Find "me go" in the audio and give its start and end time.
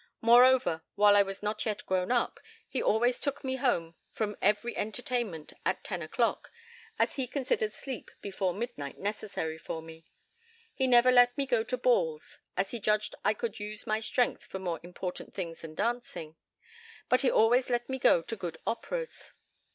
11.37-11.63, 17.87-18.23